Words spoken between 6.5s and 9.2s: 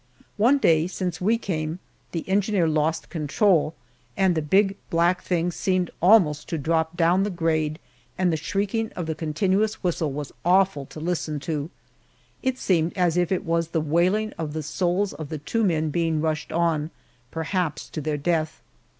drop down the grade, and the shrieking of the